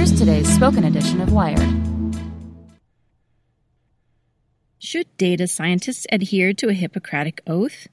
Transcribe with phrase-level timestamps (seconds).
[0.00, 1.60] Here's today's spoken edition of Wired.
[4.78, 7.86] Should data scientists adhere to a Hippocratic oath?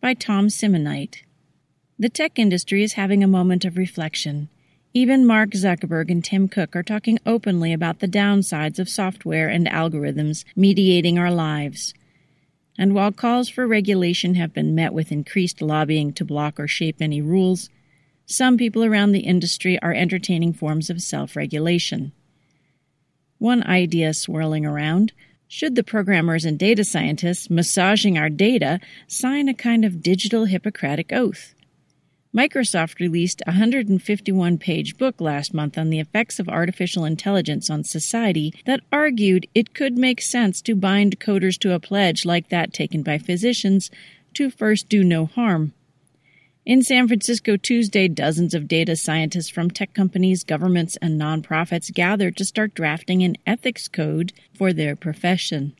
[0.00, 1.22] By Tom Simonite.
[2.00, 4.48] The tech industry is having a moment of reflection.
[4.92, 9.68] Even Mark Zuckerberg and Tim Cook are talking openly about the downsides of software and
[9.68, 11.94] algorithms mediating our lives.
[12.76, 16.96] And while calls for regulation have been met with increased lobbying to block or shape
[17.00, 17.70] any rules,
[18.32, 22.12] some people around the industry are entertaining forms of self regulation.
[23.38, 25.12] One idea swirling around
[25.48, 31.12] should the programmers and data scientists massaging our data sign a kind of digital Hippocratic
[31.12, 31.54] oath?
[32.34, 37.84] Microsoft released a 151 page book last month on the effects of artificial intelligence on
[37.84, 42.72] society that argued it could make sense to bind coders to a pledge like that
[42.72, 43.90] taken by physicians
[44.32, 45.74] to first do no harm.
[46.64, 52.36] In San Francisco Tuesday, dozens of data scientists from tech companies, governments, and nonprofits gathered
[52.36, 55.74] to start drafting an ethics code for their profession.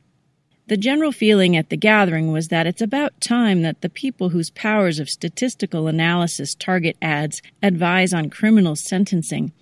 [0.66, 4.50] The general feeling at the gathering was that it's about time that the people whose
[4.50, 9.52] powers of statistical analysis target ads, advise on criminal sentencing,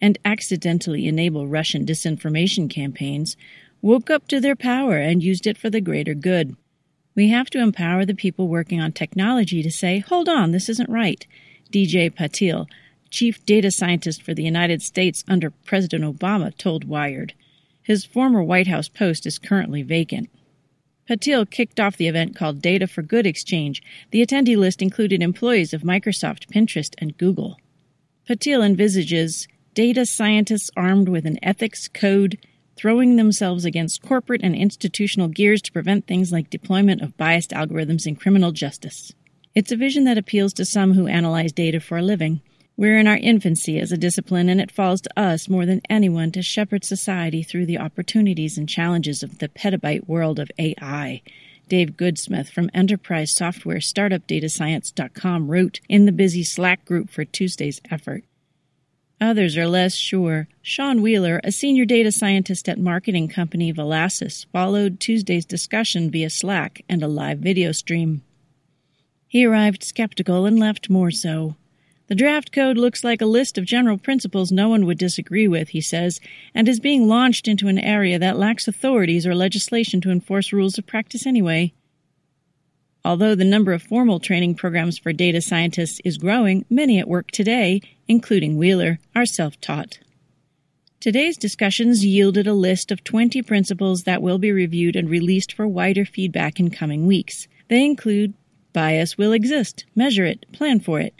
[0.00, 3.36] and accidentally enable Russian disinformation campaigns
[3.82, 6.56] woke up to their power and used it for the greater good.
[7.14, 10.88] We have to empower the people working on technology to say, hold on, this isn't
[10.88, 11.26] right.
[11.72, 12.66] DJ Patil,
[13.10, 17.34] chief data scientist for the United States under President Obama, told Wired.
[17.82, 20.30] His former White House post is currently vacant.
[21.08, 23.82] Patil kicked off the event called Data for Good Exchange.
[24.12, 27.56] The attendee list included employees of Microsoft, Pinterest, and Google.
[28.28, 32.38] Patil envisages data scientists armed with an ethics code
[32.80, 38.06] throwing themselves against corporate and institutional gears to prevent things like deployment of biased algorithms
[38.06, 39.12] in criminal justice.
[39.54, 42.40] It's a vision that appeals to some who analyze data for a living.
[42.78, 46.32] We're in our infancy as a discipline, and it falls to us more than anyone
[46.32, 51.20] to shepherd society through the opportunities and challenges of the petabyte world of AI.
[51.68, 57.82] Dave Goodsmith from enterprise software startup datascience.com wrote in the busy Slack group for Tuesday's
[57.90, 58.24] effort.
[59.20, 60.48] Others are less sure.
[60.62, 66.82] Sean Wheeler, a senior data scientist at marketing company Velasys, followed Tuesday's discussion via Slack
[66.88, 68.22] and a live video stream.
[69.28, 71.56] He arrived skeptical and left more so.
[72.06, 75.68] The draft code looks like a list of general principles no one would disagree with,
[75.68, 76.18] he says,
[76.54, 80.78] and is being launched into an area that lacks authorities or legislation to enforce rules
[80.78, 81.72] of practice anyway.
[83.04, 87.30] Although the number of formal training programs for data scientists is growing, many at work
[87.30, 89.98] today, including Wheeler, are self taught.
[91.00, 95.66] Today's discussions yielded a list of 20 principles that will be reviewed and released for
[95.66, 97.48] wider feedback in coming weeks.
[97.68, 98.34] They include
[98.74, 101.14] bias will exist, measure it, plan for it,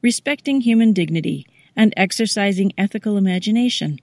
[0.00, 1.46] respecting human dignity,
[1.76, 3.98] and exercising ethical imagination.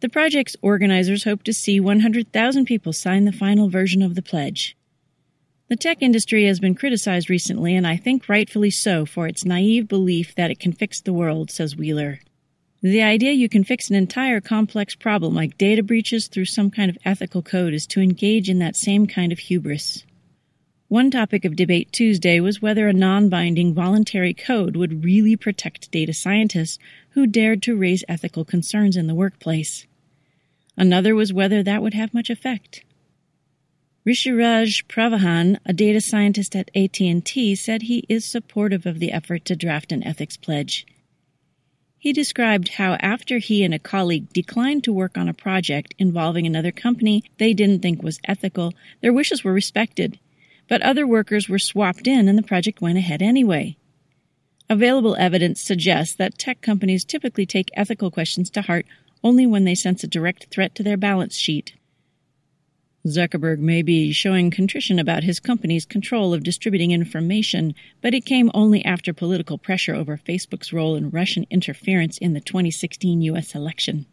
[0.00, 4.76] The project's organizers hope to see 100,000 people sign the final version of the pledge.
[5.68, 9.88] The tech industry has been criticized recently, and I think rightfully so, for its naive
[9.88, 12.20] belief that it can fix the world, says Wheeler.
[12.82, 16.90] The idea you can fix an entire complex problem like data breaches through some kind
[16.90, 20.04] of ethical code is to engage in that same kind of hubris.
[20.88, 25.90] One topic of debate Tuesday was whether a non binding voluntary code would really protect
[25.90, 26.78] data scientists
[27.12, 29.86] who dared to raise ethical concerns in the workplace.
[30.76, 32.84] Another was whether that would have much effect.
[34.06, 39.56] Rishiraj Pravahan, a data scientist at AT&T, said he is supportive of the effort to
[39.56, 40.86] draft an ethics pledge.
[41.98, 46.46] He described how after he and a colleague declined to work on a project involving
[46.46, 50.18] another company they didn't think was ethical, their wishes were respected.
[50.68, 53.78] But other workers were swapped in and the project went ahead anyway.
[54.68, 58.84] Available evidence suggests that tech companies typically take ethical questions to heart
[59.22, 61.72] only when they sense a direct threat to their balance sheet.
[63.06, 68.50] Zuckerberg may be showing contrition about his company's control of distributing information, but it came
[68.54, 73.54] only after political pressure over Facebook's role in Russian interference in the 2016 U.S.
[73.54, 74.06] election.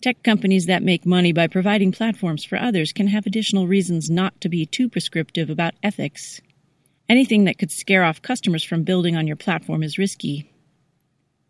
[0.00, 4.40] Tech companies that make money by providing platforms for others can have additional reasons not
[4.40, 6.40] to be too prescriptive about ethics.
[7.08, 10.52] Anything that could scare off customers from building on your platform is risky.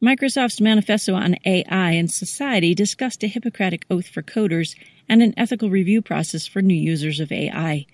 [0.03, 4.75] Microsoft's manifesto on AI and society discussed a Hippocratic oath for coders
[5.09, 7.87] and an ethical review process for new users of AI.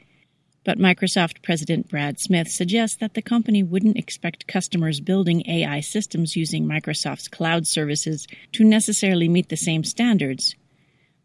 [0.65, 6.37] But Microsoft President Brad Smith suggests that the company wouldn't expect customers building AI systems
[6.37, 10.55] using Microsoft's cloud services to necessarily meet the same standards.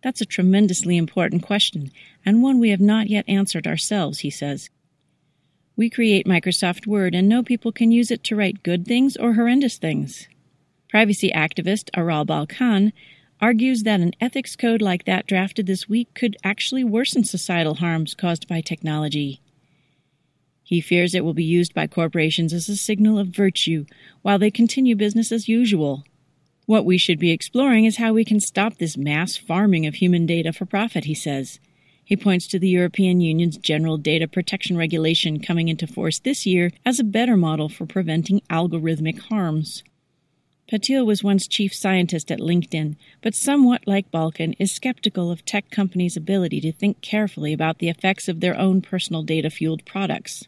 [0.03, 1.91] That's a tremendously important question,
[2.25, 4.69] and one we have not yet answered ourselves, he says.
[5.75, 9.33] We create Microsoft Word and know people can use it to write good things or
[9.33, 10.29] horrendous things.
[10.89, 12.93] Privacy activist Aral Balkan
[13.45, 18.15] argues that an ethics code like that drafted this week could actually worsen societal harms
[18.15, 19.39] caused by technology.
[20.63, 23.85] He fears it will be used by corporations as a signal of virtue
[24.23, 26.03] while they continue business as usual.
[26.65, 30.25] What we should be exploring is how we can stop this mass farming of human
[30.25, 31.59] data for profit, he says.
[32.03, 36.71] He points to the European Union's General Data Protection Regulation coming into force this year
[36.83, 39.83] as a better model for preventing algorithmic harms.
[40.71, 45.69] Patil was once chief scientist at LinkedIn, but somewhat like Balkan, is skeptical of tech
[45.69, 50.47] companies' ability to think carefully about the effects of their own personal data fueled products.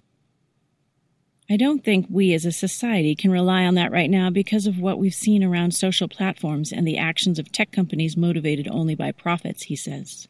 [1.50, 4.80] I don't think we as a society can rely on that right now because of
[4.80, 9.12] what we've seen around social platforms and the actions of tech companies motivated only by
[9.12, 10.28] profits, he says.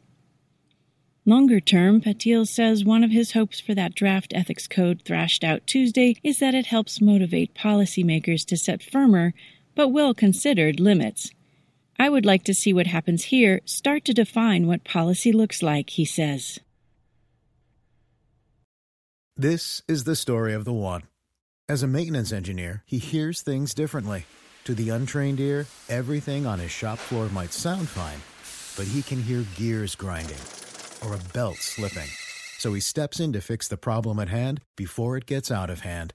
[1.24, 5.66] Longer term, Patil says one of his hopes for that draft ethics code thrashed out
[5.66, 9.34] Tuesday is that it helps motivate policymakers to set firmer,
[9.78, 11.30] but well considered limits.
[12.00, 15.90] I would like to see what happens here start to define what policy looks like,
[15.90, 16.58] he says.
[19.36, 21.02] This is the story of the one.
[21.68, 24.26] As a maintenance engineer, he hears things differently.
[24.64, 28.20] To the untrained ear, everything on his shop floor might sound fine,
[28.76, 30.44] but he can hear gears grinding
[31.06, 32.10] or a belt slipping.
[32.58, 35.80] So he steps in to fix the problem at hand before it gets out of
[35.80, 36.14] hand